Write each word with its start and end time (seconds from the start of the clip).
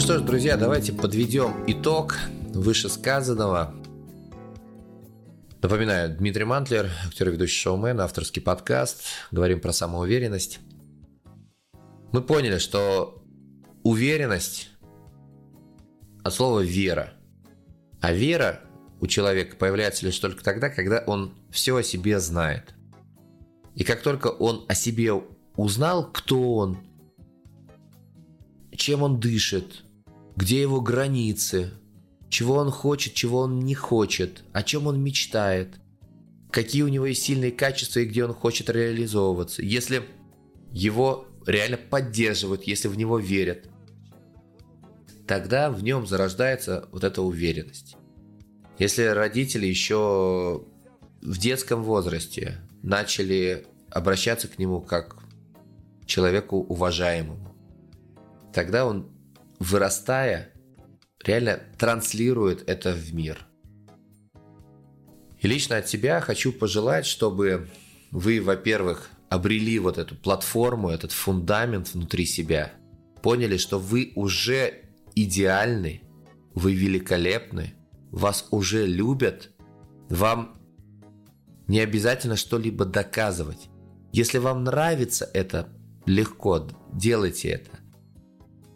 что 0.00 0.16
ж, 0.16 0.22
друзья, 0.22 0.56
давайте 0.56 0.92
подведем 0.92 1.64
итог 1.66 2.16
вышесказанного. 2.54 3.74
Напоминаю, 5.60 6.16
Дмитрий 6.16 6.44
Мантлер, 6.44 6.88
актер 7.04 7.30
и 7.30 7.32
ведущий 7.32 7.58
шоумен, 7.58 8.00
авторский 8.00 8.40
подкаст. 8.40 9.02
Говорим 9.32 9.60
про 9.60 9.72
самоуверенность. 9.72 10.60
Мы 12.12 12.22
поняли, 12.22 12.58
что 12.58 13.24
уверенность 13.82 14.70
от 16.22 16.32
слова 16.32 16.60
«вера». 16.60 17.14
А 18.00 18.12
вера 18.12 18.60
у 19.00 19.08
человека 19.08 19.56
появляется 19.56 20.06
лишь 20.06 20.18
только 20.20 20.44
тогда, 20.44 20.68
когда 20.68 21.02
он 21.08 21.34
все 21.50 21.74
о 21.74 21.82
себе 21.82 22.20
знает. 22.20 22.72
И 23.74 23.82
как 23.82 24.02
только 24.02 24.28
он 24.28 24.64
о 24.68 24.76
себе 24.76 25.14
узнал, 25.56 26.08
кто 26.12 26.54
он, 26.54 26.78
чем 28.76 29.02
он 29.02 29.18
дышит, 29.18 29.82
где 30.38 30.60
его 30.60 30.80
границы, 30.80 31.72
чего 32.28 32.54
он 32.54 32.70
хочет, 32.70 33.12
чего 33.14 33.40
он 33.40 33.58
не 33.58 33.74
хочет, 33.74 34.44
о 34.52 34.62
чем 34.62 34.86
он 34.86 35.02
мечтает, 35.02 35.80
какие 36.52 36.82
у 36.82 36.88
него 36.88 37.06
есть 37.06 37.24
сильные 37.24 37.50
качества 37.50 37.98
и 37.98 38.04
где 38.04 38.24
он 38.24 38.32
хочет 38.32 38.70
реализовываться. 38.70 39.62
Если 39.62 40.04
его 40.70 41.26
реально 41.44 41.76
поддерживают, 41.76 42.62
если 42.62 42.86
в 42.86 42.96
него 42.96 43.18
верят, 43.18 43.68
тогда 45.26 45.72
в 45.72 45.82
нем 45.82 46.06
зарождается 46.06 46.88
вот 46.92 47.02
эта 47.02 47.20
уверенность. 47.20 47.96
Если 48.78 49.02
родители 49.02 49.66
еще 49.66 50.64
в 51.20 51.38
детском 51.38 51.82
возрасте 51.82 52.58
начали 52.84 53.66
обращаться 53.90 54.46
к 54.46 54.60
нему 54.60 54.82
как 54.82 55.16
к 56.00 56.06
человеку 56.06 56.58
уважаемому, 56.58 57.56
тогда 58.54 58.86
он, 58.86 59.10
вырастая, 59.58 60.52
реально 61.24 61.60
транслирует 61.78 62.68
это 62.68 62.92
в 62.92 63.14
мир. 63.14 63.46
И 65.40 65.46
лично 65.46 65.76
от 65.76 65.88
себя 65.88 66.20
хочу 66.20 66.52
пожелать, 66.52 67.06
чтобы 67.06 67.68
вы, 68.10 68.40
во-первых, 68.40 69.10
обрели 69.28 69.78
вот 69.78 69.98
эту 69.98 70.14
платформу, 70.16 70.90
этот 70.90 71.12
фундамент 71.12 71.92
внутри 71.92 72.26
себя, 72.26 72.72
поняли, 73.22 73.56
что 73.56 73.78
вы 73.78 74.12
уже 74.16 74.84
идеальны, 75.14 76.02
вы 76.54 76.74
великолепны, 76.74 77.74
вас 78.10 78.46
уже 78.50 78.86
любят, 78.86 79.50
вам 80.08 80.58
не 81.66 81.80
обязательно 81.80 82.36
что-либо 82.36 82.84
доказывать. 82.84 83.68
Если 84.12 84.38
вам 84.38 84.64
нравится 84.64 85.28
это, 85.34 85.68
легко, 86.06 86.66
делайте 86.92 87.50
это. 87.50 87.77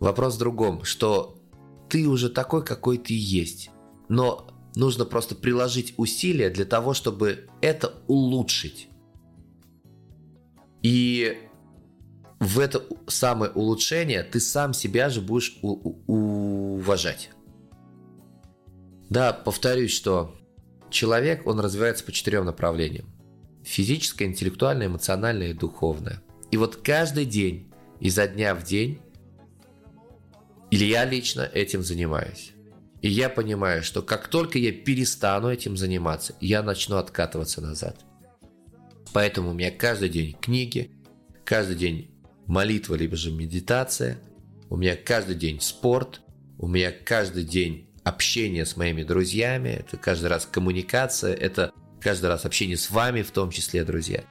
Вопрос 0.00 0.36
в 0.36 0.38
другом, 0.38 0.84
что 0.84 1.38
ты 1.88 2.08
уже 2.08 2.30
такой, 2.30 2.64
какой 2.64 2.98
ты 2.98 3.14
есть. 3.16 3.70
Но 4.08 4.48
нужно 4.74 5.04
просто 5.04 5.34
приложить 5.34 5.94
усилия 5.98 6.50
для 6.50 6.64
того, 6.64 6.94
чтобы 6.94 7.48
это 7.60 7.94
улучшить. 8.06 8.88
И 10.82 11.36
в 12.38 12.58
это 12.58 12.82
самое 13.06 13.52
улучшение 13.52 14.22
ты 14.22 14.40
сам 14.40 14.72
себя 14.72 15.10
же 15.10 15.20
будешь 15.20 15.58
уважать. 15.62 17.30
Да, 19.10 19.32
повторюсь, 19.34 19.92
что 19.92 20.34
человек, 20.88 21.46
он 21.46 21.60
развивается 21.60 22.04
по 22.04 22.12
четырем 22.12 22.46
направлениям. 22.46 23.06
Физическое, 23.64 24.24
интеллектуальное, 24.24 24.86
эмоциональное 24.86 25.48
и 25.48 25.52
духовное. 25.52 26.22
И 26.50 26.56
вот 26.56 26.76
каждый 26.76 27.26
день, 27.26 27.70
изо 28.00 28.26
дня 28.26 28.54
в 28.54 28.64
день, 28.64 29.00
или 30.70 30.84
я 30.84 31.04
лично 31.04 31.42
этим 31.42 31.82
занимаюсь. 31.82 32.52
И 33.02 33.08
я 33.08 33.28
понимаю, 33.28 33.82
что 33.82 34.02
как 34.02 34.28
только 34.28 34.58
я 34.58 34.72
перестану 34.72 35.50
этим 35.50 35.76
заниматься, 35.76 36.34
я 36.40 36.62
начну 36.62 36.96
откатываться 36.96 37.60
назад. 37.60 37.98
Поэтому 39.12 39.50
у 39.50 39.54
меня 39.54 39.70
каждый 39.70 40.10
день 40.10 40.36
книги, 40.40 40.90
каждый 41.44 41.76
день 41.76 42.10
молитва, 42.46 42.94
либо 42.94 43.16
же 43.16 43.32
медитация, 43.32 44.18
у 44.68 44.76
меня 44.76 44.96
каждый 44.96 45.34
день 45.34 45.60
спорт, 45.60 46.20
у 46.58 46.68
меня 46.68 46.92
каждый 46.92 47.44
день 47.44 47.88
общение 48.04 48.66
с 48.66 48.76
моими 48.76 49.02
друзьями, 49.02 49.70
это 49.70 49.96
каждый 49.96 50.26
раз 50.26 50.46
коммуникация, 50.46 51.34
это 51.34 51.72
каждый 52.00 52.26
раз 52.26 52.44
общение 52.44 52.76
с 52.76 52.90
вами 52.90 53.22
в 53.22 53.30
том 53.30 53.50
числе, 53.50 53.84
друзья. 53.84 54.24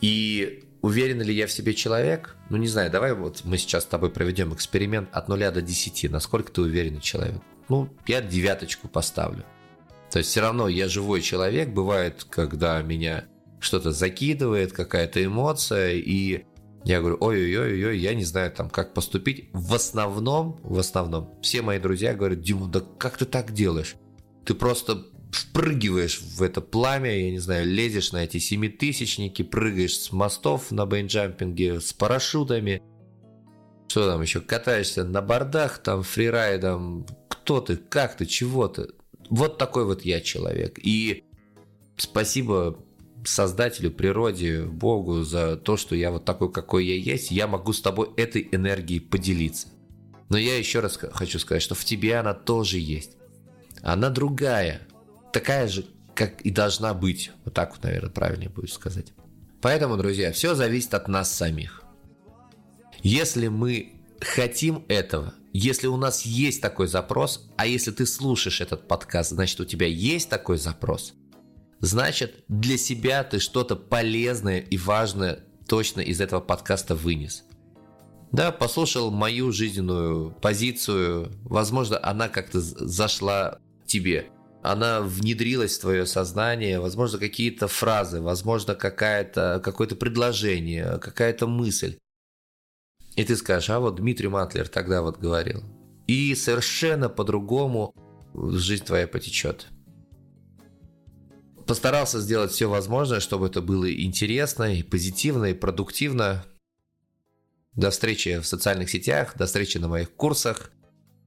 И 0.00 0.65
уверен 0.86 1.20
ли 1.20 1.34
я 1.34 1.46
в 1.46 1.52
себе 1.52 1.74
человек? 1.74 2.36
Ну, 2.48 2.56
не 2.56 2.68
знаю, 2.68 2.90
давай 2.90 3.12
вот 3.12 3.42
мы 3.44 3.58
сейчас 3.58 3.82
с 3.82 3.86
тобой 3.86 4.10
проведем 4.10 4.54
эксперимент 4.54 5.08
от 5.12 5.28
0 5.28 5.50
до 5.50 5.60
10. 5.60 6.10
Насколько 6.10 6.52
ты 6.52 6.62
уверенный 6.62 7.00
человек? 7.00 7.42
Ну, 7.68 7.88
я 8.06 8.22
девяточку 8.22 8.88
поставлю. 8.88 9.44
То 10.10 10.18
есть 10.18 10.30
все 10.30 10.40
равно 10.40 10.68
я 10.68 10.88
живой 10.88 11.22
человек. 11.22 11.70
Бывает, 11.70 12.24
когда 12.30 12.80
меня 12.82 13.24
что-то 13.58 13.90
закидывает, 13.90 14.72
какая-то 14.72 15.24
эмоция, 15.24 15.94
и 15.94 16.44
я 16.84 17.00
говорю, 17.00 17.16
ой-ой-ой, 17.18 17.98
я 17.98 18.14
не 18.14 18.24
знаю 18.24 18.52
там, 18.52 18.70
как 18.70 18.94
поступить. 18.94 19.50
В 19.52 19.74
основном, 19.74 20.60
в 20.62 20.78
основном, 20.78 21.34
все 21.42 21.62
мои 21.62 21.80
друзья 21.80 22.14
говорят, 22.14 22.40
Дима, 22.42 22.68
да 22.68 22.80
как 22.98 23.18
ты 23.18 23.24
так 23.24 23.52
делаешь? 23.52 23.96
Ты 24.44 24.54
просто 24.54 25.04
впрыгиваешь 25.30 26.20
в 26.20 26.42
это 26.42 26.60
пламя, 26.60 27.16
я 27.16 27.30
не 27.30 27.38
знаю, 27.38 27.66
лезешь 27.66 28.12
на 28.12 28.24
эти 28.24 28.38
семитысячники, 28.38 29.42
прыгаешь 29.42 29.98
с 29.98 30.12
мостов 30.12 30.70
на 30.70 30.86
бейнджампинге, 30.86 31.80
с 31.80 31.92
парашютами, 31.92 32.82
что 33.88 34.08
там 34.10 34.22
еще, 34.22 34.40
катаешься 34.40 35.04
на 35.04 35.22
бордах, 35.22 35.78
там, 35.78 36.02
фрирайдом, 36.02 37.06
кто 37.28 37.60
ты, 37.60 37.76
как 37.76 38.16
ты, 38.16 38.26
чего 38.26 38.68
ты. 38.68 38.88
Вот 39.30 39.58
такой 39.58 39.84
вот 39.84 40.02
я 40.04 40.20
человек. 40.20 40.78
И 40.82 41.24
спасибо 41.96 42.78
Создателю, 43.24 43.90
природе, 43.90 44.62
Богу 44.62 45.22
за 45.22 45.56
то, 45.56 45.76
что 45.76 45.96
я 45.96 46.10
вот 46.10 46.24
такой, 46.24 46.52
какой 46.52 46.86
я 46.86 46.94
есть, 46.94 47.30
я 47.30 47.46
могу 47.46 47.72
с 47.72 47.80
тобой 47.80 48.10
этой 48.16 48.48
энергией 48.52 49.00
поделиться. 49.00 49.68
Но 50.28 50.36
я 50.36 50.56
еще 50.56 50.80
раз 50.80 50.96
хочу 50.96 51.38
сказать, 51.38 51.62
что 51.62 51.74
в 51.74 51.84
тебе 51.84 52.16
она 52.16 52.34
тоже 52.34 52.78
есть. 52.78 53.16
Она 53.82 54.10
другая, 54.10 54.86
такая 55.36 55.68
же, 55.68 55.84
как 56.14 56.40
и 56.40 56.50
должна 56.50 56.94
быть. 56.94 57.30
Вот 57.44 57.52
так 57.52 57.72
вот, 57.72 57.84
наверное, 57.84 58.08
правильнее 58.08 58.48
будет 58.48 58.70
сказать. 58.70 59.12
Поэтому, 59.60 59.98
друзья, 59.98 60.32
все 60.32 60.54
зависит 60.54 60.94
от 60.94 61.08
нас 61.08 61.30
самих. 61.30 61.82
Если 63.02 63.48
мы 63.48 63.92
хотим 64.18 64.86
этого, 64.88 65.34
если 65.52 65.88
у 65.88 65.98
нас 65.98 66.22
есть 66.22 66.62
такой 66.62 66.86
запрос, 66.88 67.50
а 67.58 67.66
если 67.66 67.90
ты 67.90 68.06
слушаешь 68.06 68.62
этот 68.62 68.88
подкаст, 68.88 69.32
значит, 69.32 69.60
у 69.60 69.66
тебя 69.66 69.86
есть 69.86 70.30
такой 70.30 70.56
запрос, 70.56 71.12
значит, 71.80 72.42
для 72.48 72.78
себя 72.78 73.22
ты 73.22 73.38
что-то 73.38 73.76
полезное 73.76 74.60
и 74.60 74.78
важное 74.78 75.40
точно 75.68 76.00
из 76.00 76.22
этого 76.22 76.40
подкаста 76.40 76.94
вынес. 76.94 77.44
Да, 78.32 78.52
послушал 78.52 79.10
мою 79.10 79.52
жизненную 79.52 80.30
позицию, 80.30 81.30
возможно, 81.42 82.00
она 82.02 82.30
как-то 82.30 82.58
зашла 82.62 83.58
тебе 83.84 84.30
она 84.70 85.00
внедрилась 85.00 85.76
в 85.76 85.80
твое 85.80 86.06
сознание, 86.06 86.80
возможно, 86.80 87.18
какие-то 87.18 87.68
фразы, 87.68 88.20
возможно, 88.20 88.74
какая-то, 88.74 89.60
какое-то 89.62 89.96
предложение, 89.96 90.98
какая-то 90.98 91.46
мысль. 91.46 91.98
И 93.14 93.24
ты 93.24 93.36
скажешь, 93.36 93.70
а 93.70 93.80
вот 93.80 93.96
Дмитрий 93.96 94.28
Матлер 94.28 94.68
тогда 94.68 95.02
вот 95.02 95.18
говорил. 95.18 95.62
И 96.06 96.34
совершенно 96.34 97.08
по-другому 97.08 97.94
жизнь 98.34 98.84
твоя 98.84 99.06
потечет. 99.06 99.68
Постарался 101.66 102.20
сделать 102.20 102.52
все 102.52 102.68
возможное, 102.68 103.20
чтобы 103.20 103.46
это 103.46 103.60
было 103.60 103.92
интересно, 103.92 104.74
и 104.74 104.82
позитивно, 104.82 105.46
и 105.46 105.54
продуктивно. 105.54 106.44
До 107.74 107.90
встречи 107.90 108.38
в 108.38 108.46
социальных 108.46 108.90
сетях, 108.90 109.36
до 109.36 109.46
встречи 109.46 109.78
на 109.78 109.88
моих 109.88 110.12
курсах. 110.14 110.70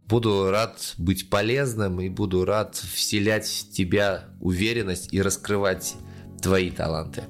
Буду 0.09 0.49
рад 0.49 0.95
быть 0.97 1.29
полезным 1.29 2.01
и 2.01 2.09
буду 2.09 2.43
рад 2.43 2.75
вселять 2.75 3.45
в 3.47 3.71
тебя 3.71 4.23
уверенность 4.41 5.13
и 5.13 5.21
раскрывать 5.21 5.93
твои 6.41 6.71
таланты. 6.71 7.23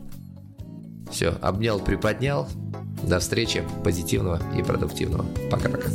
Все, 1.12 1.38
обнял, 1.42 1.81
приподнял. 1.81 2.48
До 3.04 3.20
встречи, 3.20 3.64
позитивного 3.84 4.42
и 4.58 4.64
продуктивного. 4.64 5.26
Пока-пока. 5.52 5.90